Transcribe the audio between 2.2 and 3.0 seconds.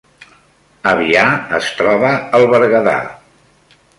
al Berguedà